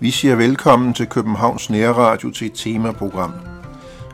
[0.00, 3.32] Vi siger velkommen til Københavns Nærradio til et temaprogram.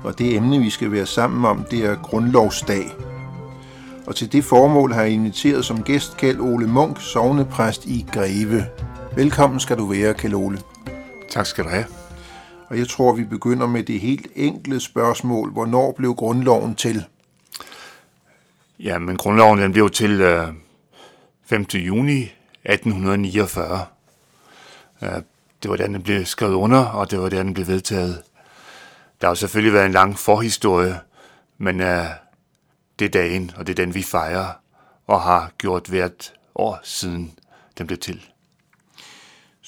[0.04, 2.96] Og det emne, vi skal være sammen om, det er Grundlovsdag.
[4.07, 8.64] Og til det formål har jeg inviteret som gæst Kjeld Ole Munk, sovnepræst i Greve.
[9.16, 10.59] Velkommen skal du være, Kjeld Ole.
[11.30, 12.00] Tak skal du have.
[12.71, 15.53] Og jeg tror, vi begynder med det helt enkle spørgsmål.
[15.53, 17.04] Hvornår blev grundloven til?
[18.79, 20.49] Ja, men grundloven den blev til øh,
[21.44, 21.63] 5.
[21.63, 22.22] juni
[22.64, 23.86] 1849.
[25.03, 25.08] Øh,
[25.63, 28.22] det var da den blev skrevet under, og det var da den blev vedtaget.
[29.21, 31.00] Der har selvfølgelig været en lang forhistorie,
[31.58, 32.06] men øh,
[32.98, 34.48] det er dagen, og det er den, vi fejrer,
[35.06, 37.39] og har gjort hvert år siden
[37.78, 38.30] den blev til.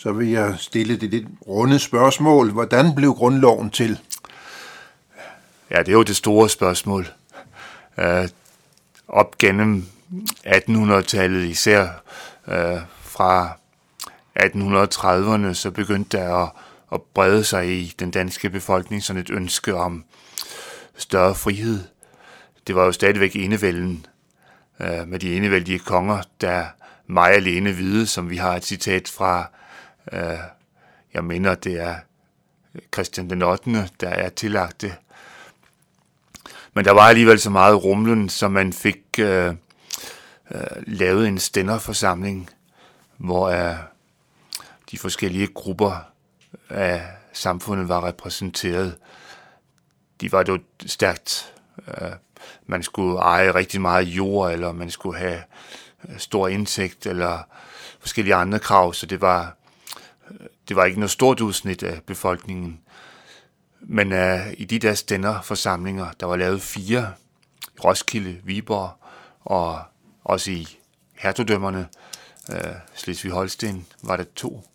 [0.03, 2.51] Så vil jeg stille det lidt runde spørgsmål.
[2.51, 3.99] Hvordan blev grundloven til?
[5.71, 7.07] Ja, det er jo det store spørgsmål.
[7.99, 8.29] Øh,
[9.09, 9.87] op gennem
[10.47, 12.03] 1800-tallet, især
[12.49, 13.51] øh, fra
[14.41, 16.51] 1830'erne, så begyndte der at,
[16.93, 20.05] at brede sig i den danske befolkning sådan et ønske om
[20.97, 21.81] større frihed.
[22.67, 24.07] Det var jo stadigvæk enevælden
[24.81, 26.65] øh, med de enevældige konger, der
[27.07, 29.51] mig alene vide, som vi har et citat fra,
[30.13, 30.39] Øh,
[31.15, 31.97] jeg mener, det er
[32.95, 34.95] Christian den 8., der er tillagt det.
[36.75, 39.55] Men der var alligevel så meget rumlen, så man fik øh,
[40.51, 42.51] øh, lavet en stænderforsamling,
[43.17, 43.77] hvor øh,
[44.91, 46.13] de forskellige grupper
[46.69, 48.97] af samfundet var repræsenteret.
[50.21, 51.55] De var jo stærkt.
[51.89, 52.11] Øh,
[52.67, 55.43] man skulle eje rigtig meget jord, eller man skulle have
[56.09, 57.43] øh, stor indsigt, eller
[58.01, 59.57] forskellige andre krav, så det var,
[60.69, 62.81] det var ikke noget stort udsnit af befolkningen.
[63.81, 67.13] Men uh, i de der stænderforsamlinger, der var lavet fire,
[67.77, 68.91] i Roskilde, Viborg
[69.41, 69.81] og
[70.25, 70.79] også i
[71.15, 71.89] hertugdømmerne,
[72.49, 72.57] uh,
[72.95, 74.69] Slesvig-Holsten, var der to.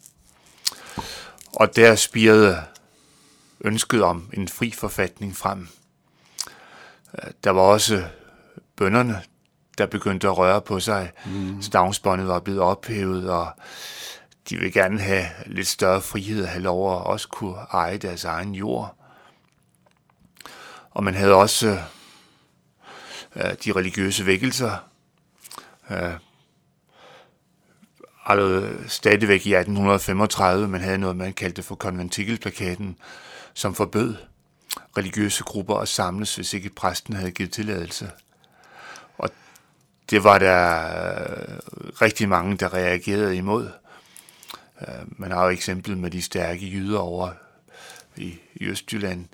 [1.53, 2.63] Og der spirede
[3.61, 5.67] ønsket om en fri forfatning frem.
[7.43, 8.03] Der var også
[8.75, 9.21] bønderne,
[9.77, 11.11] der begyndte at røre på sig.
[11.25, 11.61] Mm.
[11.61, 13.47] Stavnsbåndet var blevet ophævet, og
[14.49, 18.23] de ville gerne have lidt større frihed og have lov at også kunne eje deres
[18.23, 18.95] egen jord.
[20.91, 21.79] Og man havde også
[23.35, 24.77] øh, de religiøse vækkelser.
[25.91, 26.13] Øh,
[28.25, 32.97] allerede stadigvæk i 1835, man havde noget, man kaldte for konventikelplakaten,
[33.53, 34.15] som forbød
[34.97, 38.11] religiøse grupper at samles, hvis ikke præsten havde givet tilladelse.
[39.17, 39.29] Og
[40.09, 41.57] det var der øh,
[42.01, 43.69] rigtig mange, der reagerede imod.
[44.81, 47.31] Øh, man har jo eksempel med de stærke jyder over
[48.15, 49.25] i, Østjylland,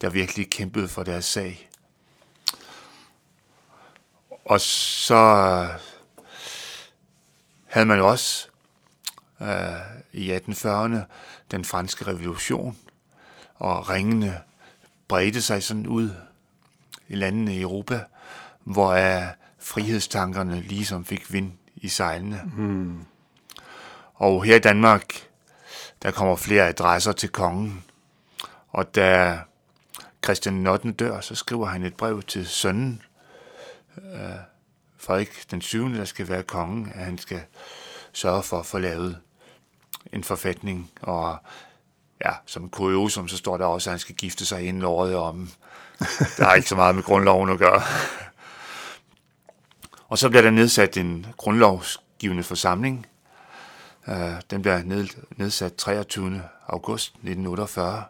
[0.00, 1.70] der virkelig kæmpede for deres sag.
[4.44, 5.80] Og så øh,
[7.66, 8.48] havde man jo også
[9.40, 9.48] øh,
[10.12, 10.98] i 1840'erne
[11.50, 12.78] den franske revolution,
[13.54, 14.40] og ringene
[15.08, 16.10] bredte sig sådan ud
[17.08, 18.04] i landene i Europa,
[18.64, 19.22] hvor øh,
[19.58, 22.40] frihedstankerne ligesom fik vind i sejlene.
[22.56, 23.04] Mm.
[24.24, 25.28] Og her i Danmark,
[26.02, 27.84] der kommer flere adresser til kongen,
[28.68, 29.38] og da
[30.24, 33.02] Christian Notten dør, så skriver han et brev til sønnen,
[33.96, 34.20] øh,
[34.98, 37.40] Frederik den 7., der skal være kongen, at han skal
[38.12, 39.18] sørge for at få lavet
[40.12, 41.36] en forfatning, og
[42.24, 45.50] ja, som kuriosum, så står der også, at han skal gifte sig inden året om.
[46.36, 47.82] Der er ikke så meget med grundloven at gøre.
[50.08, 53.06] Og så bliver der nedsat en grundlovsgivende forsamling.
[54.08, 55.06] Øh, den bliver
[55.36, 56.42] nedsat 23.
[56.66, 58.04] august 1948.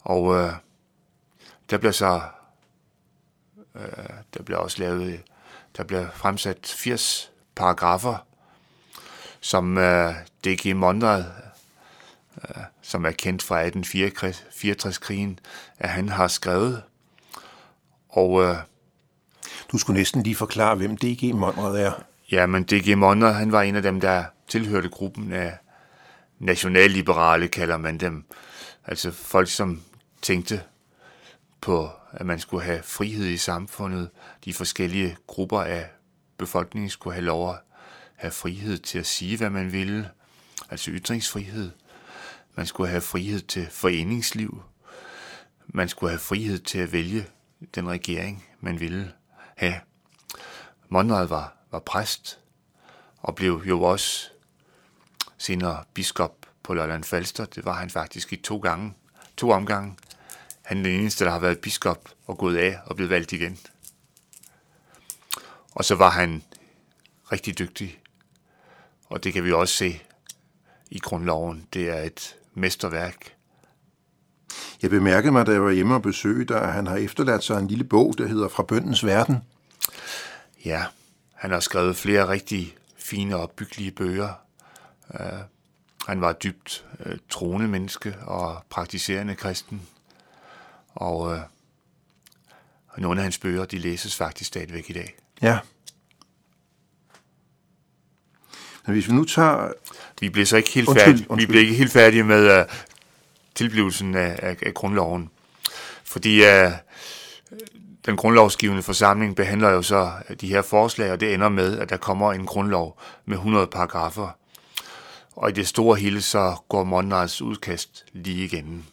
[0.00, 0.52] Og øh,
[1.70, 2.20] der bliver så
[3.74, 5.22] øh, der bliver også lavet
[5.76, 8.26] der bliver fremsat 80 paragrafer,
[9.40, 10.76] som øh, D.G.
[10.76, 11.24] Monrad,
[12.48, 15.38] øh, som er kendt fra 1864-krigen,
[15.78, 16.82] at han har skrevet.
[18.08, 18.56] Og øh,
[19.72, 21.34] du skulle næsten lige forklare, hvem D.G.
[21.34, 21.92] Monrad er.
[22.32, 22.98] Ja, men D.G.
[22.98, 25.58] Monner, han var en af dem, der tilhørte gruppen af
[26.38, 28.24] nationalliberale, kalder man dem.
[28.84, 29.82] Altså folk, som
[30.22, 30.62] tænkte
[31.60, 34.10] på, at man skulle have frihed i samfundet.
[34.44, 35.90] De forskellige grupper af
[36.36, 37.56] befolkningen skulle have lov at
[38.16, 40.10] have frihed til at sige, hvad man ville,
[40.70, 41.70] altså ytringsfrihed.
[42.54, 44.62] Man skulle have frihed til foreningsliv.
[45.66, 47.26] Man skulle have frihed til at vælge
[47.74, 49.12] den regering, man ville
[49.56, 49.80] have.
[50.88, 52.38] Monrad var, var præst
[53.18, 54.28] og blev jo også
[55.38, 57.44] senere biskop på Lolland Falster.
[57.44, 58.94] Det var han faktisk i to gange,
[59.36, 59.96] to omgange
[60.62, 63.58] han er den eneste, der har været biskop og gået af og blevet valgt igen.
[65.74, 66.42] Og så var han
[67.32, 67.98] rigtig dygtig.
[69.06, 70.02] Og det kan vi også se
[70.90, 71.68] i grundloven.
[71.72, 73.34] Det er et mesterværk.
[74.82, 77.68] Jeg bemærkede mig, da jeg var hjemme og besøgte, at han har efterladt sig en
[77.68, 79.38] lille bog, der hedder Fra bøndens verden.
[80.64, 80.84] Ja,
[81.42, 84.32] han har skrevet flere rigtig fine og byggelige bøger.
[85.08, 85.38] Uh,
[86.06, 89.82] han var dybt uh, troende menneske og praktiserende kristen.
[90.94, 91.38] Og uh,
[92.98, 95.14] nogle af hans bøger, de læses faktisk stadigvæk i dag.
[95.42, 95.58] Ja.
[98.86, 99.72] Men hvis vi nu tager...
[100.20, 101.46] Vi bliver så ikke helt undskyld, færdige, undskyld.
[101.46, 102.66] Vi bliver ikke helt færdige med uh,
[103.54, 105.30] tilblivelsen af, af, af grundloven.
[106.04, 106.72] Fordi uh,
[108.04, 111.88] den grundlovsgivende forsamling behandler jo så øh, de her forslag, og det ender med, at
[111.88, 114.28] der kommer en grundlov med 100 paragrafer.
[115.36, 118.84] Og i det store hele så går Monrads udkast lige igennem.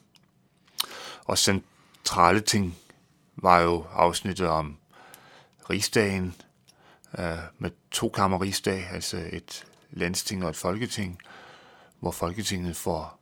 [1.25, 2.77] Og centrale ting
[3.35, 4.77] var jo afsnittet om
[5.69, 6.35] rigsdagen,
[7.19, 11.19] øh, med to kammer rigsdag, altså et landsting og et folketing,
[11.99, 13.19] hvor Folketinget får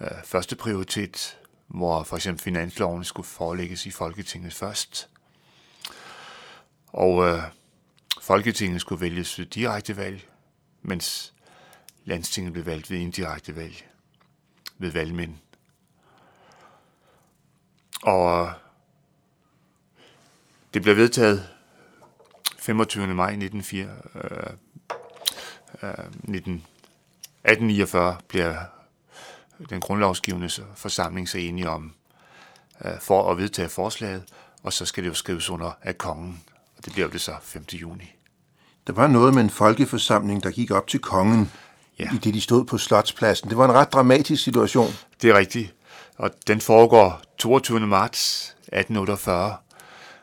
[0.00, 5.08] øh, første prioritet, hvor for eksempel finansloven skulle forelægges i Folketinget først.
[6.86, 7.42] Og øh,
[8.20, 10.28] Folketinget skulle vælges ved direkte valg,
[10.82, 11.34] mens
[12.04, 13.88] landstinget blev valgt ved indirekte valg,
[14.78, 15.34] ved valgmænd.
[18.02, 18.52] Og øh,
[20.74, 21.48] det blev vedtaget
[22.58, 23.06] 25.
[23.06, 24.30] maj 1904, øh,
[25.82, 28.75] øh 1849 bliver
[29.70, 31.92] den grundlovsgivende forsamling så enige om
[32.84, 34.24] øh, for at vedtage forslaget,
[34.62, 36.44] og så skal det jo skrives under af kongen,
[36.78, 37.64] og det bliver det så 5.
[37.72, 38.12] juni.
[38.86, 41.52] Der var noget med en folkeforsamling, der gik op til kongen,
[41.98, 42.08] ja.
[42.14, 43.50] i det de stod på Slotspladsen.
[43.50, 44.92] Det var en ret dramatisk situation.
[45.22, 45.74] Det er rigtigt,
[46.16, 47.80] og den foregår 22.
[47.80, 49.56] marts 1848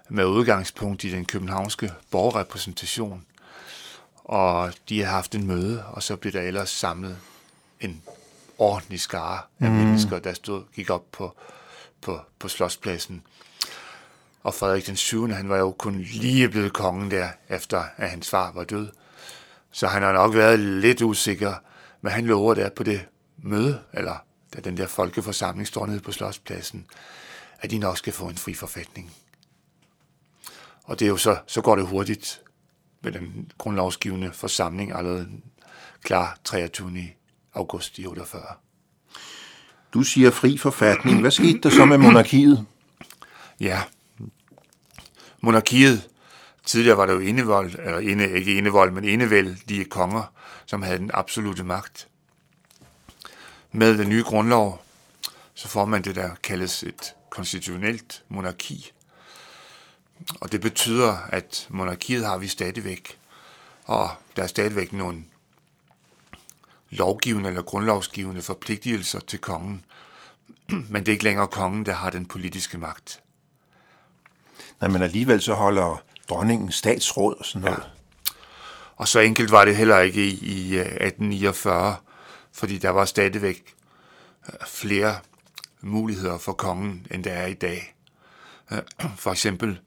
[0.09, 3.25] med udgangspunkt i den københavnske borgerrepræsentation
[4.23, 7.17] og de har haft en møde, og så blev der ellers samlet
[7.79, 8.01] en
[8.63, 9.75] ordentlig skare af mm.
[9.75, 11.37] mennesker, der stod, gik op på,
[12.01, 13.23] på, på slotspladsen.
[14.43, 15.27] Og Frederik den 7.
[15.27, 18.89] han var jo kun lige blevet kongen der, efter at hans far var død.
[19.71, 21.53] Så han har nok været lidt usikker,
[22.01, 23.05] men han lover der på det
[23.37, 24.15] møde, eller
[24.53, 26.85] da den der folkeforsamling står nede på slotspladsen,
[27.59, 29.13] at de nok skal få en fri forfatning.
[30.83, 32.41] Og det er jo så, så går det hurtigt
[33.01, 35.27] med den grundlovsgivende forsamling allerede
[36.03, 37.09] klar 23
[37.53, 38.43] august i 48.
[39.93, 41.21] Du siger fri forfatning.
[41.21, 42.65] Hvad skete der så med monarkiet?
[43.59, 43.81] Ja,
[45.41, 46.09] monarkiet,
[46.65, 50.23] tidligere var der jo indevold, eller inde, ikke indevold, men enevældige konger,
[50.65, 52.07] som havde den absolute magt.
[53.71, 54.83] Med den nye grundlov,
[55.53, 58.91] så får man det, der kaldes et konstitutionelt monarki,
[60.41, 63.17] og det betyder, at monarkiet har vi stadigvæk,
[63.85, 65.23] og der er stadigvæk nogle
[66.93, 69.85] lovgivende eller grundlovsgivende forpligtelser til kongen.
[70.89, 73.19] Men det er ikke længere kongen, der har den politiske magt.
[74.81, 77.83] Nej, men alligevel så holder dronningen statsråd og sådan noget.
[77.83, 78.33] Ja.
[78.95, 81.95] Og så enkelt var det heller ikke i, i 1849, øh,
[82.51, 83.75] fordi der var stadigvæk
[84.47, 85.15] øh, flere
[85.81, 87.95] muligheder for kongen, end der er i dag.
[89.23, 89.79] For eksempel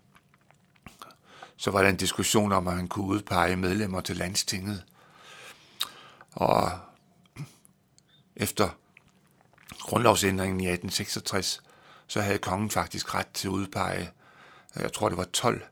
[1.56, 4.84] så var der en diskussion om, at han kunne udpege medlemmer til landstinget.
[6.32, 6.70] Og
[8.36, 8.68] efter
[9.80, 11.62] grundlovsændringen i 1866,
[12.06, 14.10] så havde kongen faktisk ret til at udpege,
[14.76, 15.62] jeg tror det var 12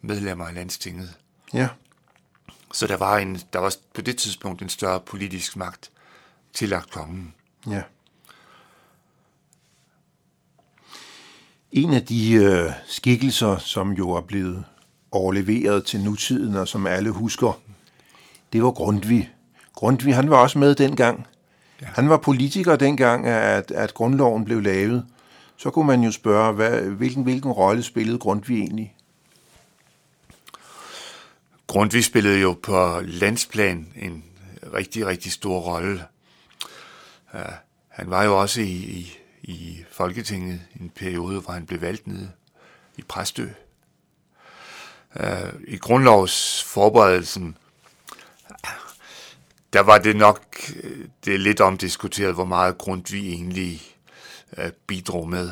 [0.00, 1.18] medlemmer af landstinget.
[1.54, 1.68] Ja.
[2.72, 5.90] Så der var, en, der var på det tidspunkt en større politisk magt
[6.52, 7.34] tillagt kongen.
[7.66, 7.82] Ja.
[11.72, 14.64] En af de øh, skikkelser, som jo er blevet
[15.10, 17.60] overleveret til nutiden, og som alle husker,
[18.52, 19.30] det var Grundtvig.
[19.74, 21.26] Grundtvig, han var også med dengang.
[21.80, 21.86] Ja.
[21.86, 25.06] Han var politiker dengang, at, at grundloven blev lavet.
[25.56, 28.96] Så kunne man jo spørge, hvad, hvilken, hvilken rolle spillede Grundtvig egentlig?
[31.66, 34.24] Grundtvig spillede jo på landsplan en
[34.74, 36.02] rigtig, rigtig stor rolle.
[37.34, 37.40] Uh,
[37.88, 42.06] han var jo også i, i, i Folketinget i en periode, hvor han blev valgt
[42.06, 42.30] nede
[42.96, 43.46] i Præstø.
[45.16, 47.56] Øh, I grundlovsforberedelsen,
[49.72, 50.56] der var det nok
[51.24, 53.82] det er lidt omdiskuteret, hvor meget Grundtvig egentlig
[54.56, 55.50] øh, bidrog med.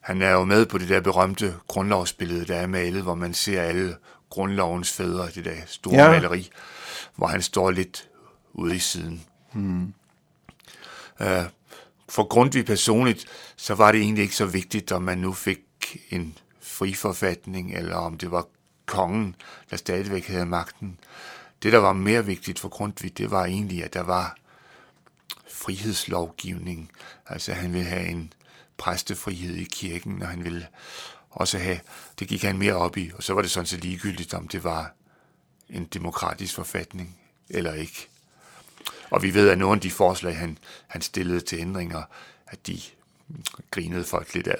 [0.00, 3.62] Han er jo med på det der berømte grundlovsbillede, der er malet, hvor man ser
[3.62, 3.96] alle
[4.30, 6.10] grundlovens fædre, det der store ja.
[6.10, 6.50] maleri,
[7.16, 8.08] hvor han står lidt
[8.52, 9.22] ude i siden.
[9.52, 9.94] Hmm.
[11.20, 11.26] Uh,
[12.08, 15.58] for Grundtvig personligt, så var det egentlig ikke så vigtigt, om man nu fik
[16.10, 18.46] en friforfatning, eller om det var
[18.86, 19.34] kongen,
[19.70, 20.98] der stadigvæk havde magten.
[21.62, 24.36] Det, der var mere vigtigt for Grundtvig, det var egentlig, at der var
[25.48, 26.90] frihedslovgivning.
[27.26, 28.32] Altså han ville have en
[28.76, 30.66] præstefrihed i kirken, og han ville
[31.30, 31.80] også have,
[32.18, 34.64] det gik han mere op i, og så var det sådan set ligegyldigt, om det
[34.64, 34.92] var
[35.68, 38.08] en demokratisk forfatning eller ikke.
[39.10, 42.02] Og vi ved, at nogle af de forslag, han, han stillede til ændringer,
[42.46, 42.80] at de
[43.70, 44.58] grinede folk lidt af.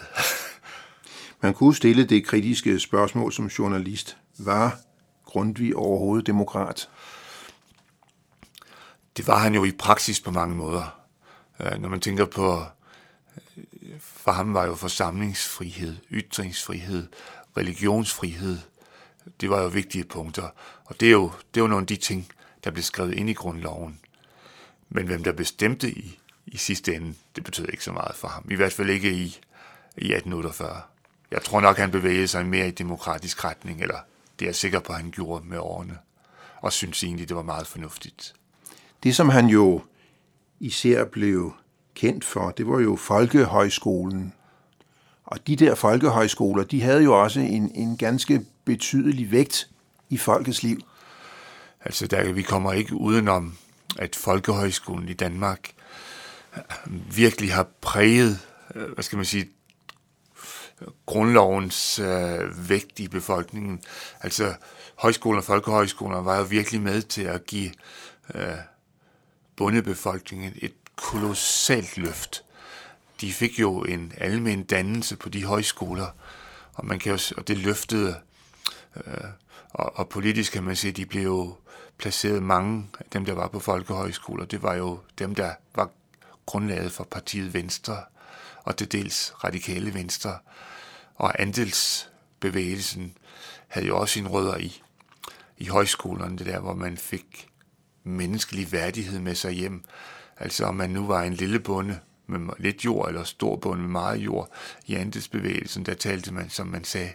[1.42, 4.16] Man kunne stille det kritiske spørgsmål som journalist.
[4.38, 4.78] Var
[5.30, 6.88] Grundtvig overhovedet demokrat?
[9.16, 11.00] Det var han jo i praksis på mange måder.
[11.60, 12.64] Øh, når man tænker på,
[13.56, 13.64] øh,
[14.00, 17.08] for ham var jo forsamlingsfrihed, ytringsfrihed,
[17.56, 18.58] religionsfrihed,
[19.40, 20.48] det var jo vigtige punkter.
[20.84, 22.28] Og det er jo, det er jo nogle af de ting,
[22.64, 24.00] der blev skrevet ind i grundloven.
[24.88, 28.46] Men hvem der bestemte i, i sidste ende, det betød ikke så meget for ham.
[28.50, 29.24] I hvert fald ikke i,
[29.96, 30.80] i 1848.
[31.30, 33.98] Jeg tror nok, han bevægede sig mere i demokratisk retning, eller
[34.40, 35.98] det er jeg sikker på, at han gjorde med årene.
[36.60, 38.34] Og synes egentlig, det var meget fornuftigt.
[39.02, 39.82] Det, som han jo
[40.60, 41.52] især blev
[41.94, 44.32] kendt for, det var jo Folkehøjskolen.
[45.24, 49.70] Og de der folkehøjskoler, de havde jo også en, en ganske betydelig vægt
[50.08, 50.80] i folkets liv.
[51.84, 53.56] Altså, der, vi kommer ikke udenom,
[53.98, 55.72] at Folkehøjskolen i Danmark
[57.14, 58.38] virkelig har præget,
[58.74, 59.48] øh, hvad skal man sige,
[61.06, 63.82] grundlovens øh, vægt i befolkningen.
[64.20, 64.54] Altså,
[64.96, 67.70] højskoler og folkehøjskoler var jo virkelig med til at give
[68.34, 68.58] øh,
[69.56, 72.44] bundebefolkningen et kolossalt løft.
[73.20, 76.06] De fik jo en almen dannelse på de højskoler,
[76.74, 78.16] og man kan jo, og det løftede,
[78.96, 79.24] øh,
[79.70, 81.54] og, og politisk kan man sige, de blev jo
[81.98, 84.44] placeret mange af dem, der var på folkehøjskoler.
[84.44, 85.90] Det var jo dem, der var
[86.46, 88.02] grundlaget for partiet Venstre,
[88.64, 90.38] og til dels radikale Venstre.
[91.20, 93.16] Og andelsbevægelsen
[93.68, 94.82] havde jo også sin rødder i,
[95.58, 97.48] i højskolerne, det der, hvor man fik
[98.04, 99.84] menneskelig værdighed med sig hjem.
[100.38, 103.90] Altså om man nu var en lille bonde med lidt jord, eller stor bonde med
[103.90, 104.48] meget jord,
[104.86, 107.12] i andelsbevægelsen, der talte man, som man sagde,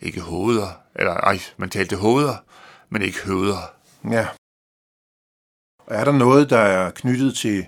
[0.00, 2.36] ikke hoveder, eller ej, man talte hoveder,
[2.88, 3.72] men ikke høder.
[4.10, 4.28] Ja.
[5.86, 7.66] Og er der noget, der er knyttet til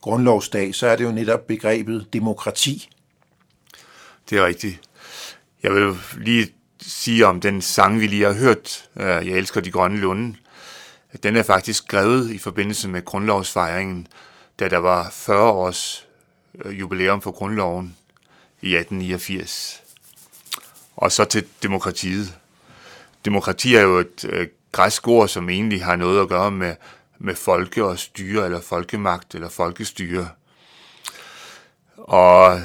[0.00, 2.90] grundlovsdag, så er det jo netop begrebet demokrati.
[4.30, 4.89] Det er rigtigt.
[5.62, 9.70] Jeg vil lige sige om den sang, vi lige har hørt, øh, Jeg elsker de
[9.70, 10.36] grønne lunde.
[11.22, 14.06] Den er faktisk skrevet i forbindelse med grundlovsfejringen,
[14.60, 16.06] da der var 40 års
[16.64, 17.96] øh, jubilæum for grundloven
[18.60, 19.82] i 1889.
[20.96, 22.38] Og så til demokratiet.
[23.24, 26.74] Demokrati er jo et øh, græsk ord, som egentlig har noget at gøre med,
[27.18, 30.28] med folke og styre, eller folkemagt, eller folkestyre.
[31.96, 32.60] Og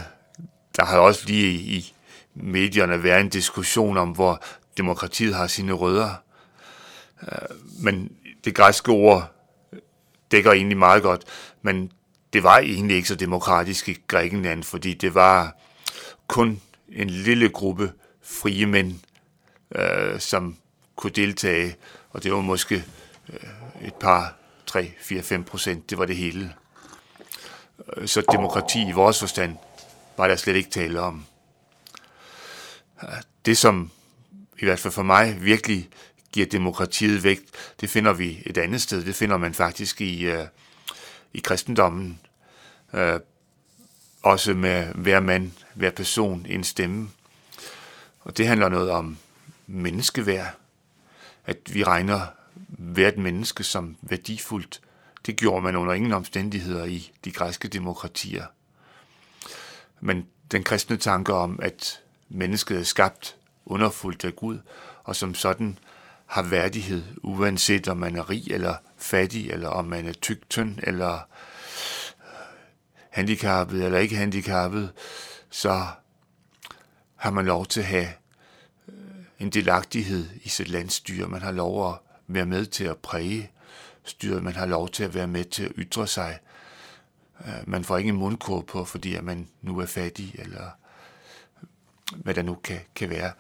[0.77, 1.94] der har også lige i, i
[2.35, 4.43] medierne være en diskussion om, hvor
[4.77, 6.13] demokratiet har sine rødder.
[7.21, 8.11] Øh, men
[8.45, 9.31] det græske ord
[10.31, 11.23] dækker egentlig meget godt,
[11.61, 11.91] men
[12.33, 15.55] det var egentlig ikke så demokratisk i Grækenland, fordi det var
[16.27, 17.91] kun en lille gruppe
[18.23, 18.93] frie mænd,
[19.75, 20.57] øh, som
[20.95, 21.75] kunne deltage,
[22.09, 22.83] og det var måske
[23.29, 26.53] øh, et par, 3, 4, 5 procent, det var det hele.
[28.05, 29.57] Så demokrati i vores forstand
[30.17, 31.25] var der slet ikke tale om.
[33.45, 33.91] Det, som
[34.59, 35.89] i hvert fald for mig virkelig
[36.31, 37.43] giver demokratiet vægt,
[37.81, 39.05] det finder vi et andet sted.
[39.05, 40.45] Det finder man faktisk i, øh,
[41.33, 42.19] i kristendommen.
[42.93, 43.19] Øh,
[44.23, 47.09] også med hver mand, hver person en stemme.
[48.21, 49.17] Og det handler noget om
[49.67, 50.55] menneskeværd.
[51.45, 52.21] At vi regner
[52.67, 54.81] hvert menneske som værdifuldt.
[55.25, 58.45] Det gjorde man under ingen omstændigheder i de græske demokratier.
[59.99, 64.59] Men den kristne tanke om, at mennesket er skabt underfuldt af Gud,
[65.03, 65.79] og som sådan
[66.25, 70.79] har værdighed, uanset om man er rig eller fattig, eller om man er tyk, tynd,
[70.83, 71.19] eller øh,
[73.09, 74.91] handicappet eller ikke handicappet,
[75.49, 75.85] så
[77.15, 78.07] har man lov til at have
[78.87, 78.93] øh,
[79.39, 81.27] en delagtighed i sit landstyre.
[81.27, 81.95] Man har lov at
[82.27, 83.51] være med til at præge
[84.03, 84.43] styret.
[84.43, 86.39] Man har lov til at være med til at ytre sig.
[87.45, 90.69] Øh, man får ikke en mundkur på, fordi at man nu er fattig, eller
[92.13, 93.31] hvad der nu kan, kan være.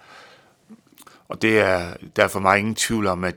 [1.27, 3.35] Og det er, der er for mig ingen tvivl om, at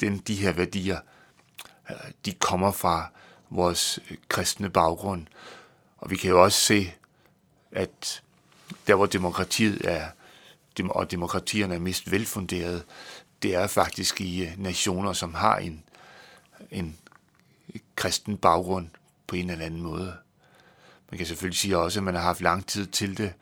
[0.00, 0.98] den, de her værdier,
[1.90, 3.10] øh, de kommer fra
[3.50, 5.26] vores øh, kristne baggrund.
[5.98, 6.92] Og vi kan jo også se,
[7.72, 8.22] at
[8.86, 10.06] der hvor demokratiet er,
[10.88, 12.84] og demokratierne er mest velfunderet,
[13.42, 15.84] det er faktisk i øh, nationer, som har en,
[16.70, 16.98] en
[17.96, 18.88] kristen baggrund
[19.26, 20.16] på en eller anden måde.
[21.10, 23.32] Man kan selvfølgelig sige også, at man har haft lang tid til det,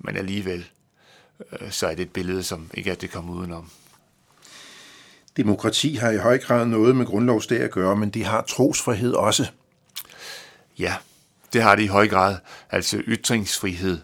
[0.00, 0.70] men alligevel,
[1.52, 3.70] øh, så er det et billede, som ikke er det kommer udenom.
[5.36, 9.50] Demokrati har i høj grad noget med grundlovsdag at gøre, men det har trosfrihed også.
[10.78, 10.96] Ja,
[11.52, 12.36] det har det i høj grad.
[12.70, 14.00] Altså ytringsfrihed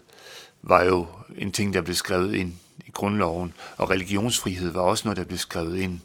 [0.61, 2.53] var jo en ting, der blev skrevet ind
[2.85, 5.99] i grundloven, og religionsfrihed var også noget, der blev skrevet ind.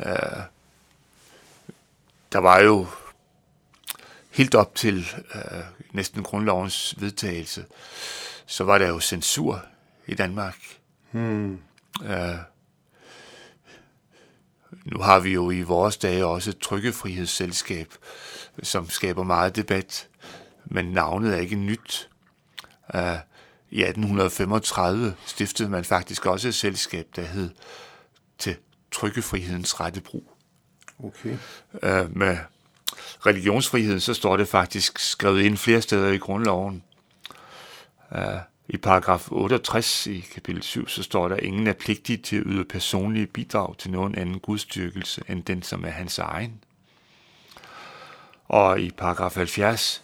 [0.00, 0.42] Uh,
[2.32, 2.86] der var jo
[4.30, 5.40] helt op til uh,
[5.92, 7.64] næsten grundlovens vedtagelse,
[8.48, 9.62] så var der jo censur
[10.06, 10.56] i Danmark.
[11.10, 11.58] Hmm.
[12.00, 12.38] Uh,
[14.84, 17.94] nu har vi jo i vores dage også et trykkefrihedsselskab,
[18.62, 20.08] som skaber meget debat,
[20.64, 22.08] men navnet er ikke nyt.
[22.94, 23.00] Uh,
[23.70, 27.50] I 1835 stiftede man faktisk også et selskab, der hed
[28.38, 28.56] til
[28.92, 30.32] trykkefrihedens rette brug.
[31.04, 31.32] Okay.
[31.72, 32.38] Uh, med
[33.26, 36.82] religionsfriheden, så står det faktisk skrevet ind flere steder i grundloven.
[38.14, 38.38] Øh,
[38.68, 42.42] I paragraf 68 i kapitel 7, så står der, at ingen er pligtig til at
[42.46, 46.64] yde personlige bidrag til nogen anden gudstyrkelse end den, som er hans egen.
[48.44, 50.02] Og i paragraf 70,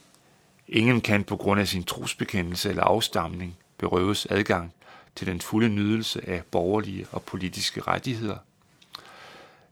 [0.69, 4.75] ingen kan på grund af sin trosbekendelse eller afstamning berøves adgang
[5.17, 8.37] til den fulde nydelse af borgerlige og politiske rettigheder,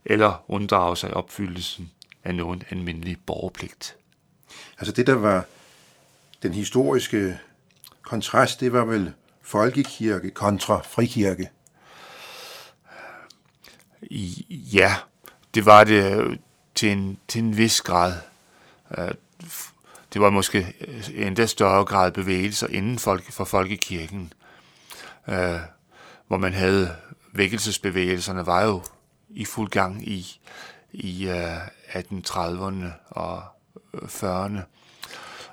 [0.05, 1.91] eller unddrage sig opfyldelsen
[2.25, 3.97] af nogen almindelig borgerpligt.
[4.79, 5.45] Altså det, der var
[6.43, 7.39] den historiske
[8.13, 11.51] kontrast, det var vel folkekirke kontra frikirke?
[14.51, 14.95] Ja,
[15.55, 16.37] det var det øh,
[16.75, 18.15] til en, til en vis grad.
[18.99, 19.11] Øh,
[20.13, 24.33] det var måske øh, endda større grad bevægelser inden folk, for folkekirken,
[26.27, 26.97] hvor man havde
[27.33, 28.83] vækkelsesbevægelserne var jo
[29.29, 30.41] i fuld gang i,
[30.93, 31.31] i
[31.89, 33.43] 1830'erne og
[33.95, 34.61] 40'erne,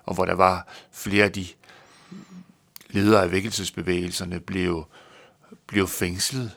[0.05, 1.47] og hvor der var flere af de
[2.89, 4.86] ledere af vækkelsesbevægelserne blev,
[5.67, 6.51] blev fængslet,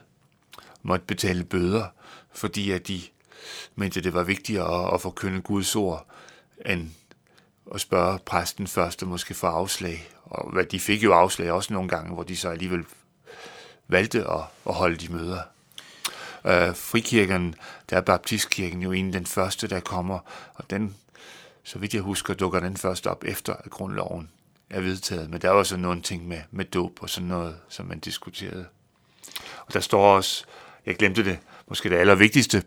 [0.82, 1.86] måtte betale bøder,
[2.32, 3.02] fordi at de
[3.74, 6.06] mente, det var vigtigere at, at forkynde Guds ord,
[6.66, 6.90] end
[7.74, 10.08] at spørge præsten først og måske få afslag.
[10.24, 12.84] Og hvad de fik jo afslag også nogle gange, hvor de så alligevel
[13.88, 15.40] valgte at, at holde de møder.
[16.44, 17.54] Øh, frikirken,
[17.90, 20.18] der er baptistkirken jo en af den første, der kommer,
[20.54, 20.96] og den,
[21.62, 24.30] så vidt jeg husker, dukker den først op efter grundloven
[24.72, 27.86] er vedtaget, men der var så nogle ting med, med dåb og sådan noget, som
[27.86, 28.66] man diskuterede.
[29.66, 30.44] Og der står også,
[30.86, 32.62] jeg glemte det, måske det allervigtigste,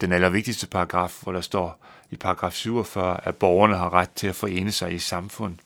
[0.00, 4.34] den allervigtigste paragraf, hvor der står i paragraf 47, at borgerne har ret til at
[4.34, 5.56] forene sig i samfund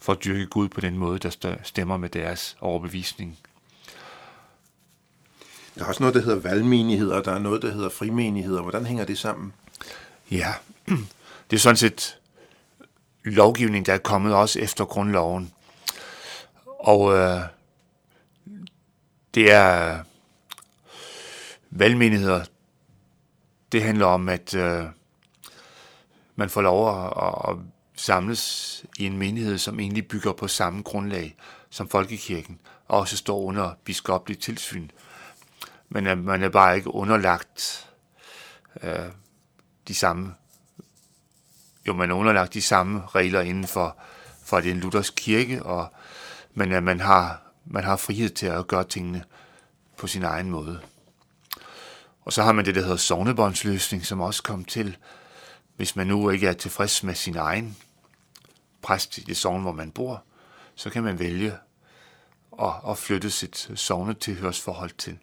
[0.00, 3.38] for at dyrke Gud på den måde, der stemmer med deres overbevisning.
[5.74, 8.62] Der er også noget, der hedder valgmenigheder, og der er noget, der hedder frimenigheder.
[8.62, 9.52] Hvordan hænger det sammen?
[10.30, 10.54] Ja,
[11.50, 12.18] det er sådan set
[13.34, 15.52] lovgivning, der er kommet også efter grundloven.
[16.66, 17.40] Og øh,
[19.34, 19.98] det er
[21.70, 22.44] valgmenigheder.
[23.72, 24.84] Det handler om, at øh,
[26.36, 27.56] man får lov at, at
[27.96, 31.36] samles i en menighed, som egentlig bygger på samme grundlag
[31.70, 34.88] som folkekirken, og også står under biskopligt tilsyn.
[35.88, 37.88] Men at man er bare ikke underlagt
[38.82, 39.10] øh,
[39.88, 40.34] de samme
[41.86, 43.96] jo, man er underlagt de samme regler inden for,
[44.44, 45.92] for den Luthers kirke, og,
[46.54, 49.24] men at man har, man har frihed til at gøre tingene
[49.96, 50.80] på sin egen måde.
[52.24, 54.96] Og så har man det, der hedder sovnebåndsløsning, som også kom til,
[55.76, 57.76] hvis man nu ikke er tilfreds med sin egen
[58.82, 60.22] præst i det sovn, hvor man bor,
[60.74, 61.54] så kan man vælge
[62.62, 65.18] at, at flytte sit sovnetilhørsforhold til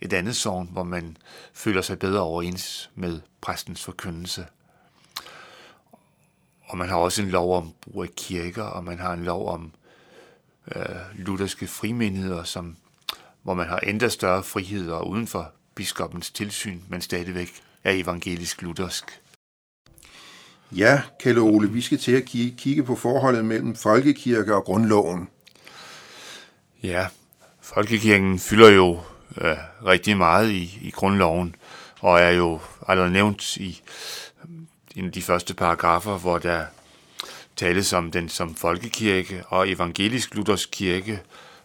[0.00, 1.16] et andet sovn, hvor man
[1.52, 4.46] føler sig bedre overens med præstens forkyndelse.
[6.66, 9.48] Og man har også en lov om brug af kirker, og man har en lov
[9.48, 9.72] om
[10.74, 12.76] øh, lutherske frimenigheder, som,
[13.42, 17.50] hvor man har endda større frihed og uden for biskopens tilsyn, men stadigvæk
[17.84, 19.20] er evangelisk luthersk.
[20.72, 22.24] Ja, Kjell Ole, vi skal til at
[22.56, 25.28] kigge på forholdet mellem folkekirke og grundloven.
[26.82, 27.06] Ja,
[27.60, 29.00] folkekirken fylder jo
[29.40, 31.54] øh, rigtig meget i, i grundloven,
[32.00, 33.80] og er jo allerede nævnt i
[34.96, 36.66] en af de første paragrafer, hvor der
[37.56, 41.22] tales om den som folkekirke og evangelisk luthersk kirke,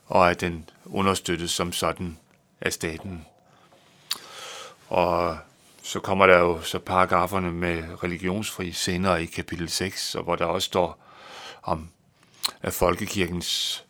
[0.07, 2.17] og at den understøttes som sådan
[2.61, 3.25] af staten.
[4.89, 5.37] Og
[5.83, 10.45] så kommer der jo så paragraferne med religionsfri senere i kapitel 6, og hvor der
[10.45, 11.03] også står
[11.63, 11.89] om,
[12.61, 13.83] at folkekirkens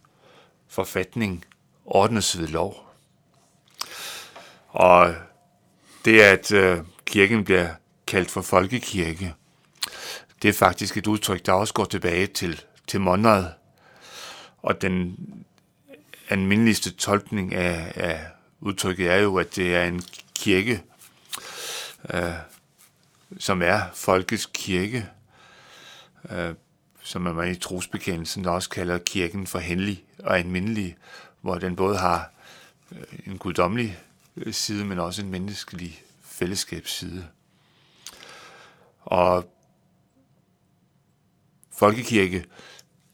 [0.68, 1.46] forfatning
[1.86, 2.90] ordnes ved lov.
[4.68, 5.16] Og
[6.06, 7.70] det, at øh, kirken bliver
[8.12, 9.34] kaldt for folkekirke,
[10.42, 13.46] det er faktisk et udtryk, der også går tilbage til til Monrad.
[14.58, 15.16] Og den
[16.30, 18.26] almindeligste tolkning af, af
[18.60, 20.02] udtrykket er jo, at det er en
[20.36, 20.84] kirke,
[22.14, 22.34] øh,
[23.40, 25.10] som er folkets kirke,
[26.30, 26.54] øh,
[27.04, 30.98] som man i trosbekendelsen også kalder kirken for hellig og almindelig,
[31.42, 32.32] hvor den både har
[32.92, 34.00] øh, en guddommelig
[34.38, 37.28] øh, side, men også en menneskelig fællesskabsside.
[39.02, 39.54] Og
[41.72, 42.46] folkekirke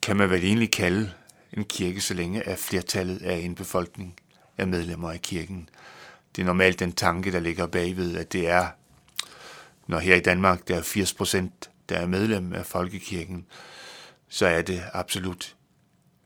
[0.01, 1.13] kan man vel egentlig kalde
[1.53, 4.15] en kirke, så længe at flertallet af en befolkning
[4.57, 5.69] er medlemmer af kirken.
[6.35, 8.67] Det er normalt den tanke, der ligger bagved, at det er,
[9.87, 13.45] når her i Danmark der er 80 procent, der er medlem af folkekirken,
[14.29, 15.55] så er det absolut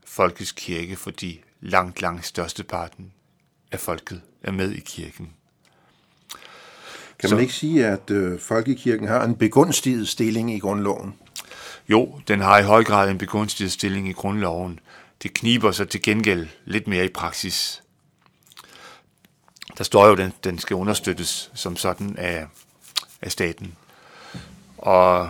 [0.05, 3.13] folkets kirke, fordi langt, langt størsteparten
[3.71, 5.33] af folket er med i kirken.
[7.21, 11.13] Kan man så, ikke sige, at øh, folkekirken har en begunstiget stilling i grundloven?
[11.89, 14.79] Jo, den har i høj grad en begunstiget stilling i grundloven.
[15.23, 17.83] Det kniber sig til gengæld lidt mere i praksis.
[19.77, 22.47] Der står jo, at den, den skal understøttes som sådan af,
[23.21, 23.75] af staten.
[24.77, 25.29] Og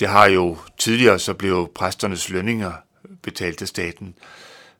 [0.00, 2.72] det har jo tidligere, så blev præsternes lønninger
[3.22, 4.14] betalt af staten.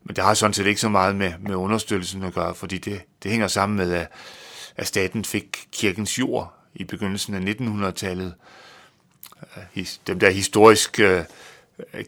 [0.03, 3.01] Men det har sådan set ikke så meget med, med understøttelsen at gøre, fordi det,
[3.23, 4.07] det hænger sammen med, at,
[4.77, 8.33] at staten fik kirkens jord i begyndelsen af 1900-tallet.
[10.07, 11.23] Dem der historisk øh,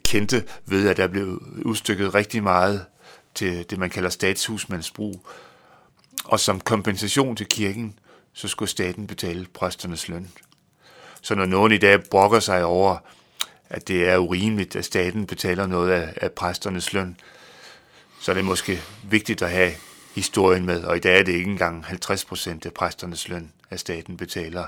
[0.04, 2.86] kendte ved, at der blev udstykket rigtig meget
[3.36, 5.28] til det, man kalder statshusmandsbrug.
[6.26, 8.00] Og som kompensation til kirken,
[8.34, 10.32] så skulle staten betale præsternes løn.
[11.22, 12.98] Så når nogen i dag brokker sig over,
[13.70, 17.18] at det er urimeligt, at staten betaler noget af, af præsternes løn,
[18.22, 19.72] så er det måske vigtigt at have
[20.16, 23.80] historien med, og i dag er det ikke engang 50 procent af præsternes løn, at
[23.80, 24.66] staten betaler.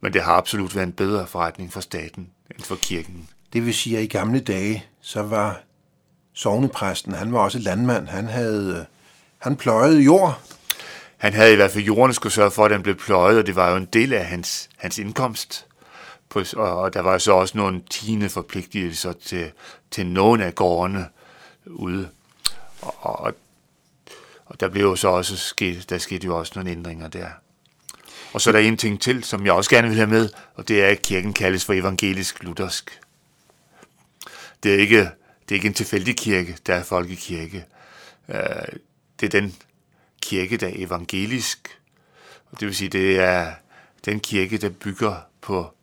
[0.00, 3.28] Men det har absolut været en bedre forretning for staten end for kirken.
[3.52, 5.60] Det vil sige, at i gamle dage, så var
[6.32, 8.86] sovnepræsten, han var også landmand, han havde,
[9.38, 10.40] han pløjede jord.
[11.16, 13.56] Han havde i hvert fald jorden skulle sørge for, at den blev pløjet, og det
[13.56, 15.66] var jo en del af hans, hans indkomst.
[16.56, 19.52] Og der var så også nogle tiende forpligtelser til,
[19.90, 21.06] til nogle af gårdene
[21.66, 22.08] ude.
[22.82, 23.34] Og, og,
[24.46, 27.28] og der blev jo så også sket, der skete jo også nogle ændringer der.
[28.32, 30.68] Og så er der en ting til, som jeg også gerne vil have med, og
[30.68, 33.00] det er, at kirken kaldes for evangelisk-luthersk.
[34.62, 37.64] Det er ikke, det er ikke en tilfældig kirke, der er folkekirke.
[38.28, 38.38] Øh,
[39.20, 39.56] det er den
[40.22, 41.80] kirke, der er evangelisk.
[42.50, 43.52] Og det vil sige, det er
[44.04, 45.74] den kirke, der bygger på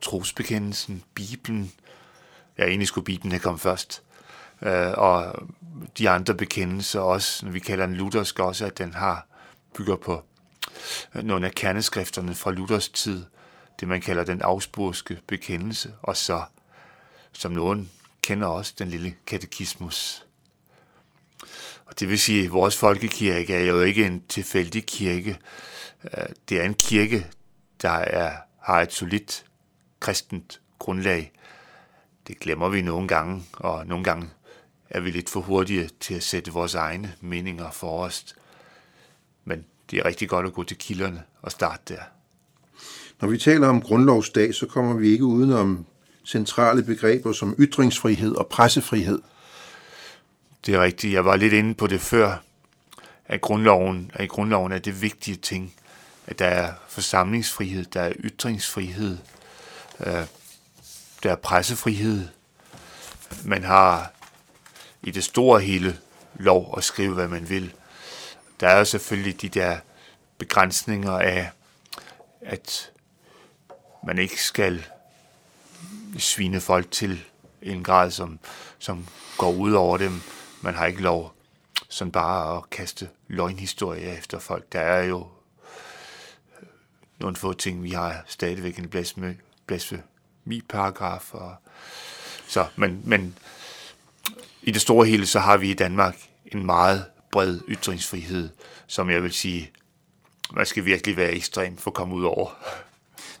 [0.00, 1.72] trosbekendelsen, Bibelen.
[2.58, 4.02] Ja, egentlig skulle Bibelen have kommet først.
[4.62, 5.48] Øh, og
[5.98, 9.26] de andre bekendelser også, når vi kalder den luthersk også, at den har
[9.76, 10.22] bygger på
[11.14, 13.24] øh, nogle af kerneskrifterne fra Luthers tid,
[13.80, 16.42] det man kalder den afsburske bekendelse, og så,
[17.32, 17.90] som nogen
[18.22, 20.26] kender også, den lille katekismus.
[21.86, 25.38] Og det vil sige, at vores folkekirke er jo ikke en tilfældig kirke.
[26.04, 27.26] Øh, det er en kirke,
[27.82, 29.44] der er, har et solidt
[30.00, 31.32] kristent grundlag.
[32.26, 34.30] Det glemmer vi nogle gange, og nogle gange
[34.90, 38.34] er vi lidt for hurtige til at sætte vores egne meninger for os.
[39.44, 42.00] Men det er rigtig godt at gå til kilderne og starte der.
[43.20, 45.86] Når vi taler om grundlovsdag, så kommer vi ikke udenom
[46.24, 49.22] centrale begreber som ytringsfrihed og pressefrihed.
[50.66, 51.12] Det er rigtigt.
[51.12, 52.42] Jeg var lidt inde på det før,
[53.26, 55.74] at grundloven, at i grundloven er det vigtige ting,
[56.26, 59.18] at der er forsamlingsfrihed, der er ytringsfrihed,
[60.00, 60.26] øh,
[61.22, 62.28] der er pressefrihed.
[63.44, 64.12] Man har
[65.04, 65.98] i det store hele
[66.34, 67.74] lov at skrive, hvad man vil.
[68.60, 69.78] Der er jo selvfølgelig de der
[70.38, 71.50] begrænsninger af,
[72.40, 72.90] at
[74.06, 74.84] man ikke skal
[76.18, 77.24] svine folk til
[77.62, 78.38] en grad, som,
[78.78, 79.06] som
[79.38, 80.20] går ud over dem.
[80.60, 81.34] Man har ikke lov
[81.88, 84.72] sådan bare at kaste løgnhistorier efter folk.
[84.72, 85.26] Der er jo
[87.18, 88.92] nogle få ting, vi har stadigvæk en
[89.66, 91.34] blasfemi-paragraf.
[91.34, 91.54] Og,
[92.48, 93.38] så, men, men
[94.64, 98.48] i det store hele, så har vi i Danmark en meget bred ytringsfrihed,
[98.86, 99.70] som jeg vil sige,
[100.52, 102.50] man skal virkelig være ekstrem for at komme ud over.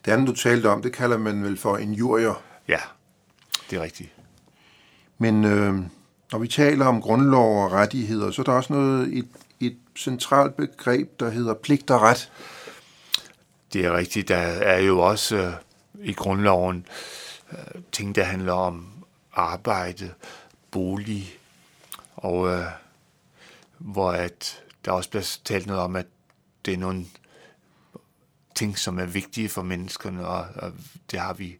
[0.04, 2.42] Det andet, du talte om, det kalder man vel for en jurier.
[2.68, 2.78] Ja,
[3.70, 4.10] det er rigtigt.
[5.18, 5.74] Men øh,
[6.32, 9.28] når vi taler om grundlov og rettigheder, så er der også noget, et,
[9.60, 12.30] et centralt begreb, der hedder pligt og ret.
[13.72, 14.28] Det er rigtigt.
[14.28, 15.52] Der er jo også øh,
[16.02, 16.86] i grundloven
[17.52, 18.86] øh, ting, der handler om
[19.32, 20.10] arbejde,
[20.74, 21.38] bolig,
[22.16, 22.66] og øh,
[23.78, 26.06] hvor at der også bliver talt noget om, at
[26.64, 27.06] det er nogle
[28.54, 30.72] ting, som er vigtige for menneskerne, og, og
[31.10, 31.58] det har vi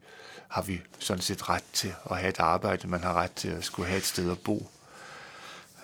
[0.48, 3.64] har vi sådan set ret til at have et arbejde, man har ret til at
[3.64, 4.70] skulle have et sted at bo.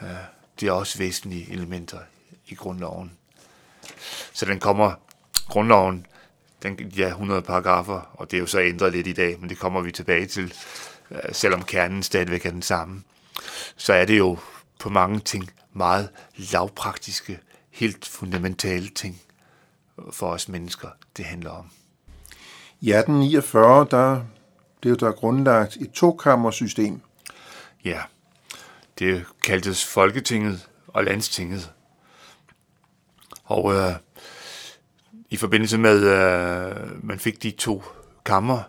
[0.02, 0.08] Øh,
[0.60, 1.98] det er også væsentlige elementer
[2.46, 3.12] i grundloven.
[4.32, 4.94] Så den kommer,
[5.48, 6.06] grundloven,
[6.62, 9.58] den, ja, 100 paragrafer, og det er jo så ændret lidt i dag, men det
[9.58, 10.54] kommer vi tilbage til,
[11.10, 13.02] øh, selvom kernen stadigvæk er den samme.
[13.76, 14.38] Så er det jo
[14.79, 17.38] på mange ting meget lavpraktiske,
[17.70, 19.20] helt fundamentale ting
[20.12, 21.70] for os mennesker, det handler om.
[22.81, 24.20] I 1849, der
[24.81, 27.00] blev der grundlagt et tokammersystem.
[27.85, 28.00] Ja,
[28.98, 31.72] det kaldtes Folketinget og Landstinget.
[33.44, 33.92] Og øh,
[35.31, 37.85] i forbindelse med, øh, man fik de to
[38.24, 38.62] kammer,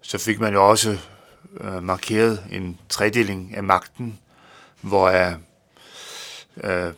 [0.00, 0.98] så fik man jo også
[1.60, 4.20] øh, markeret en tredeling af magten,
[4.80, 5.34] hvor øh,
[6.56, 6.92] øh,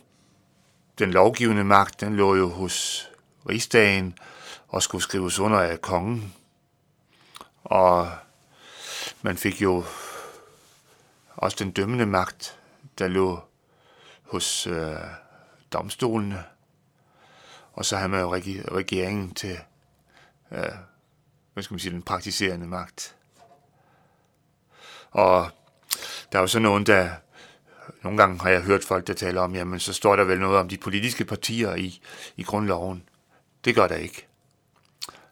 [0.99, 3.09] den lovgivende magt, den lå jo hos
[3.49, 4.17] rigsdagen
[4.67, 6.33] og skulle skrives under af kongen.
[7.63, 8.11] Og
[9.21, 9.83] man fik jo
[11.35, 12.59] også den dømmende magt,
[12.97, 13.39] der lå
[14.21, 14.95] hos øh,
[15.73, 16.43] domstolene.
[17.73, 18.35] Og så har man jo
[18.75, 19.59] regeringen til,
[20.51, 20.65] øh,
[21.53, 23.15] hvad skal man sige, den praktiserende magt.
[25.13, 25.49] Og
[26.31, 27.09] der er jo så nogen, der,
[28.03, 30.57] nogle gange har jeg hørt folk, der taler om, jamen så står der vel noget
[30.57, 32.01] om de politiske partier i,
[32.37, 33.03] i grundloven.
[33.65, 34.27] Det gør der ikke.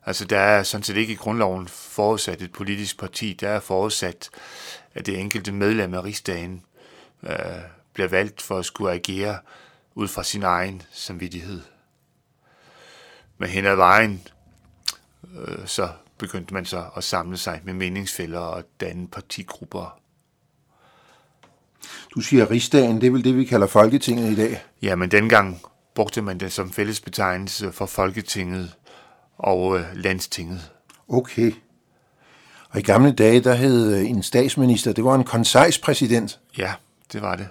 [0.06, 3.34] Altså der er sådan set ikke i grundloven forudsat et politisk parti.
[3.34, 4.30] Der er forudsat,
[4.94, 6.65] at det enkelte medlem af rigsdagen
[7.24, 7.36] øh,
[7.94, 9.39] bliver valgt for at skulle agere
[9.96, 11.62] ud fra sin egen samvittighed.
[13.38, 14.28] Men hen ad vejen,
[15.36, 15.89] øh, så
[16.22, 20.00] begyndte man så at samle sig med meningsfælder og danne partigrupper.
[22.16, 24.64] Du siger rigsdagen, det er vel det, vi kalder Folketinget i dag?
[24.82, 25.62] Ja, men dengang
[25.96, 28.76] brugte man det som fællesbetegnelse for Folketinget
[29.38, 30.72] og øh, Landstinget.
[31.08, 31.52] Okay.
[32.70, 36.40] Og i gamle dage, der hed øh, en statsminister, det var en konsejspræsident.
[36.58, 36.74] Ja,
[37.14, 37.48] det var det.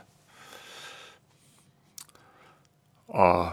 [3.08, 3.52] Og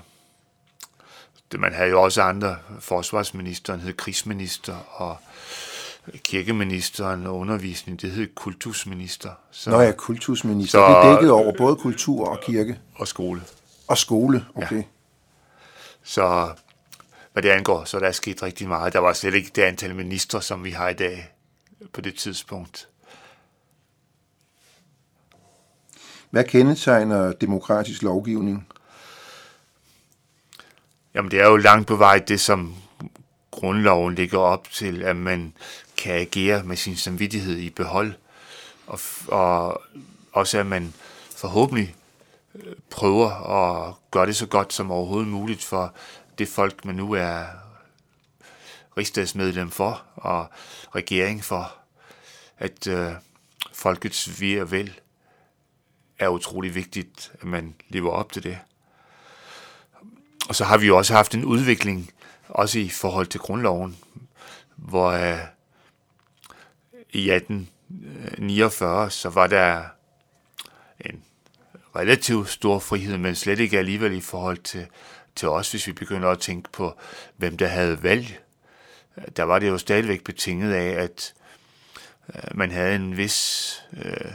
[1.54, 2.58] man havde jo også andre.
[2.80, 5.18] Forsvarsministeren hed krigsminister, og
[6.24, 9.30] kirkeministeren og undervisning, det hed kultusminister.
[9.52, 10.80] Så, Nå ja, kultusminister.
[10.80, 12.80] Så, det dækkede over både kultur og kirke.
[12.96, 13.42] Og skole.
[13.88, 14.76] Og skole, okay.
[14.76, 14.84] Ja.
[16.04, 16.50] Så
[17.34, 18.94] hvad det angår, så der er sket rigtig meget.
[18.94, 21.34] Der var slet ikke det antal ministre, som vi har i dag
[21.94, 22.88] på det tidspunkt.
[26.30, 28.68] Hvad kendetegner demokratisk lovgivning?
[31.18, 32.76] Jamen det er jo langt på vej det, som
[33.52, 35.54] grundloven ligger op til, at man
[35.98, 38.14] kan agere med sin samvittighed i behold,
[38.88, 39.82] og, og
[40.32, 40.94] også at man
[41.38, 41.96] forhåbentlig
[42.56, 45.94] øh, prøver at gøre det så godt som overhovedet muligt for
[46.38, 47.46] det folk, man nu er
[48.98, 50.48] rigsdagsmedlem for og
[50.96, 51.76] regering for,
[52.58, 53.12] at øh,
[53.74, 55.00] folkets vi og vel
[56.20, 58.58] er utrolig vigtigt, at man lever op til det.
[60.50, 62.12] Og så har vi jo også haft en udvikling,
[62.48, 63.98] også i forhold til grundloven,
[64.76, 65.40] hvor øh,
[67.12, 69.84] i 1849, så var der
[71.00, 71.24] en
[71.96, 74.88] relativt stor frihed, men slet ikke alligevel i forhold til
[75.38, 76.98] til os, hvis vi begynder at tænke på,
[77.38, 78.40] hvem der havde valg.
[79.36, 81.34] Der var det jo stadigvæk betinget af, at
[82.36, 84.32] øh, man havde en vis øh,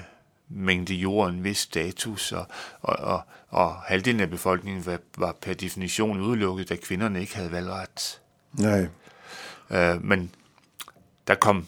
[0.55, 2.47] mængde jord, en vis status, og,
[2.81, 7.53] og, og, og halvdelen af befolkningen var, var per definition udelukket, da kvinderne ikke havde
[7.53, 8.21] valgret.
[8.53, 8.87] Nej.
[9.71, 10.35] Øh, men
[11.27, 11.67] der kom,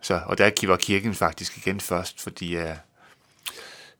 [0.00, 2.70] så, og der var kirken faktisk igen først, fordi uh,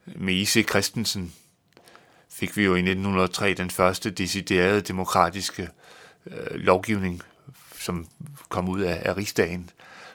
[0.06, 0.68] med I.C.
[0.68, 1.34] Christensen,
[2.30, 5.68] fik vi jo i 1903 den første deciderede demokratiske
[6.26, 7.22] øh, lovgivning,
[7.78, 8.06] som
[8.48, 9.70] kom ud af, af rigsdagen,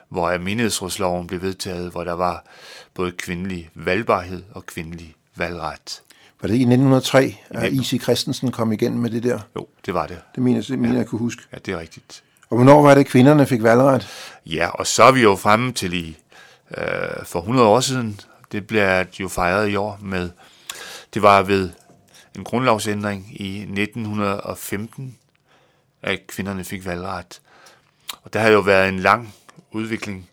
[0.09, 2.45] hvor menighedsrådsloven blev vedtaget, hvor der var
[2.93, 6.01] både kvindelig valgbarhed og kvindelig valgret.
[6.41, 8.01] Var det i 1903, at I.C.
[8.01, 9.39] Christensen kom igen med det der?
[9.55, 10.17] Jo, det var det.
[10.35, 10.99] Det mener, det mener ja.
[10.99, 11.41] jeg kunne huske.
[11.53, 12.23] Ja, det er rigtigt.
[12.49, 14.07] Og hvornår var det, kvinderne fik valgret?
[14.45, 16.17] Ja, og så er vi jo fremme til i
[16.77, 16.85] øh,
[17.25, 18.19] for 100 år siden.
[18.51, 20.29] Det bliver jo fejret i år med,
[21.13, 21.69] det var ved
[22.35, 25.17] en grundlovsændring i 1915,
[26.01, 27.41] at kvinderne fik valgret.
[28.23, 29.33] Og der har jo været en lang
[29.71, 30.29] udvikling.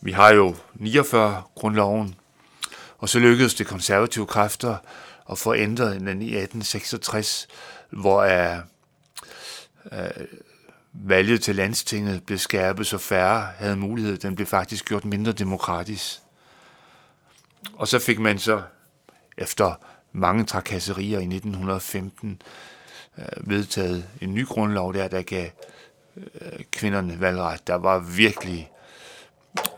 [0.00, 2.14] Vi har jo 49 grundloven,
[2.98, 4.76] og så lykkedes det konservative kræfter
[5.30, 7.48] at få ændret den i 1866,
[7.90, 8.62] hvor er,
[9.84, 10.12] er
[10.92, 14.16] valget til landstinget blev skærpet, så færre havde mulighed.
[14.16, 16.20] Den blev faktisk gjort mindre demokratisk.
[17.74, 18.62] Og så fik man så
[19.38, 19.74] efter
[20.12, 22.42] mange trakasserier i 1915
[23.18, 25.50] øh, vedtaget en ny grundlov der, der gav
[26.72, 27.66] kvinderne valgret.
[27.66, 28.70] Der var virkelig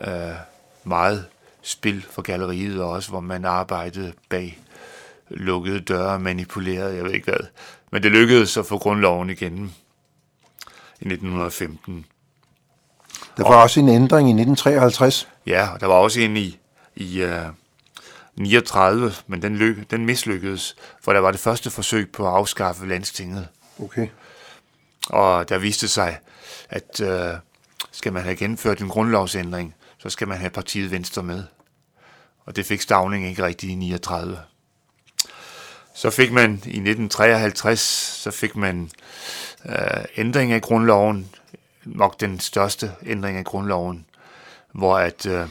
[0.07, 0.35] øh,
[0.83, 1.25] meget
[1.61, 4.59] spil for galleriet også, hvor man arbejdede bag
[5.29, 7.47] lukkede døre og manipulerede, jeg ved ikke hvad.
[7.91, 9.71] Men det lykkedes at få grundloven igennem
[10.99, 12.05] i 1915.
[13.37, 15.29] Der var og, også en ændring i 1953.
[15.45, 16.57] Ja, og der var også en i,
[16.95, 17.29] i uh,
[18.35, 22.87] 39, men den, lyk, den mislykkedes, for der var det første forsøg på at afskaffe
[22.87, 23.47] landstinget.
[23.79, 24.07] Okay.
[25.09, 26.19] Og der viste sig,
[26.69, 27.33] at øh,
[27.91, 31.43] skal man have gennemført en grundlovsændring, så skal man have partiet Venstre med.
[32.45, 34.39] Og det fik Stavning ikke rigtigt i 39.
[35.93, 37.79] Så fik man i 1953,
[38.23, 38.91] så fik man
[39.65, 41.29] øh, ændring af grundloven,
[41.85, 44.05] nok den største ændring af grundloven,
[44.71, 45.47] hvor at øh,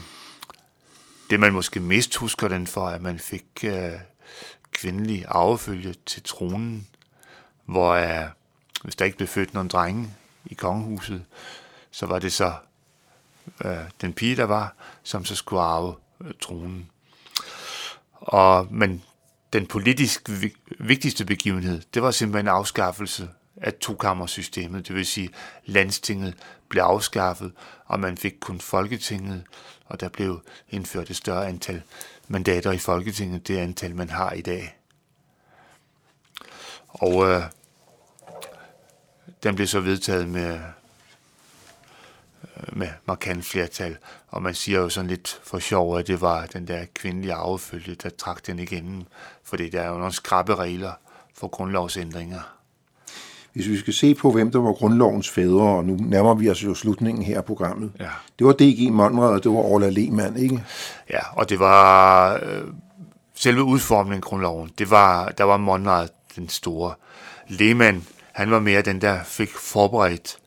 [1.29, 3.91] det man måske mest husker den for, at man fik øh,
[4.71, 6.87] kvindelig arvefølge til tronen,
[7.65, 8.29] hvor øh,
[8.87, 10.13] hvis der ikke blev født nogen drenge
[10.45, 11.25] i kongehuset,
[11.91, 12.53] så var det så
[13.65, 16.89] øh, den pige, der var, som så skulle arve øh, tronen.
[18.11, 19.03] Og, men
[19.53, 20.29] den politisk
[20.79, 25.29] vigtigste begivenhed, det var simpelthen afskaffelse af tokammersystemet, det vil sige
[25.65, 26.35] landstinget
[26.69, 27.51] blev afskaffet,
[27.85, 29.43] og man fik kun Folketinget,
[29.85, 31.81] og der blev indført et større antal
[32.27, 34.77] mandater i Folketinget, det antal man har i dag.
[36.87, 37.43] Og øh,
[39.43, 40.59] den blev så vedtaget med
[42.73, 43.97] med markant flertal,
[44.27, 47.95] og man siger jo sådan lidt for sjov, at det var den der kvindelige arvefølge,
[47.95, 49.03] der trak den igennem,
[49.43, 50.91] fordi der er jo nogle skrappe regler
[51.33, 52.39] for grundlovsændringer.
[53.53, 56.63] Hvis vi skal se på, hvem der var grundlovens fædre, og nu nærmer vi os
[56.63, 57.91] jo slutningen her af programmet.
[57.99, 58.09] Ja.
[58.39, 58.91] Det var D.G.
[58.91, 60.63] Monrad, og det var Orla Lehmann, ikke?
[61.09, 62.63] Ja, og det var øh,
[63.35, 64.71] selve udformningen af grundloven.
[64.77, 66.93] Det var, der var Monrad den store.
[67.47, 70.37] Lehmann, han var mere den, der fik forberedt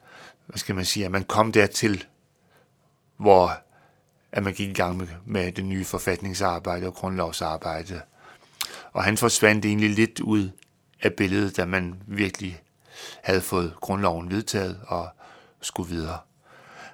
[0.46, 2.06] hvad skal man sige, at man kom dertil,
[3.16, 3.52] hvor
[4.32, 8.00] at man gik i gang med, med det nye forfatningsarbejde og grundlovsarbejde.
[8.92, 10.50] Og han forsvandt egentlig lidt ud
[11.02, 12.62] af billedet, da man virkelig
[13.22, 15.08] havde fået grundloven vedtaget og
[15.60, 16.18] skulle videre.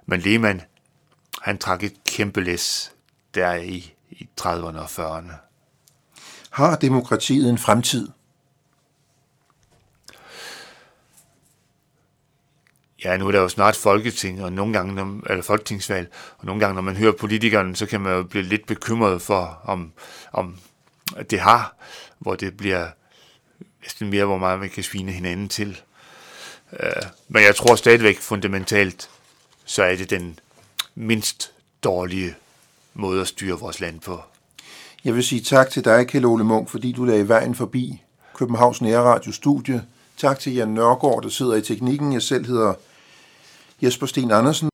[0.06, 0.62] Men Lehmann,
[1.42, 2.92] han trak et kæmpe læs
[3.34, 5.32] der i, i 30'erne og 40'erne.
[6.50, 8.08] Har demokratiet en fremtid?
[13.04, 16.60] Ja, nu er der jo snart folketing, og nogle gange, når, eller folketingsvalg, og nogle
[16.60, 19.92] gange, når man hører politikerne, så kan man jo blive lidt bekymret for, om,
[20.32, 20.56] om
[21.30, 21.76] det har,
[22.18, 22.88] hvor det bliver
[23.82, 25.80] næsten mere, hvor meget man kan svine hinanden til.
[26.72, 26.78] Uh,
[27.28, 29.10] men jeg tror stadigvæk fundamentalt,
[29.64, 30.38] så er det den
[30.94, 31.52] mindst
[31.84, 32.34] dårlige
[32.94, 34.20] måde at styre vores land på.
[35.04, 38.02] Jeg vil sige tak til dig, Kjell Ole Munk, fordi du lagde vejen forbi
[38.34, 39.82] Københavns Nærradio Studie
[40.16, 42.12] Tak til Jan Nørgaard, der sidder i teknikken.
[42.12, 42.74] Jeg selv hedder
[43.82, 44.70] Jesper Sten Andersen.